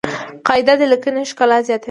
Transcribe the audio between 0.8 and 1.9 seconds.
لیکني ښکلا زیاتوي.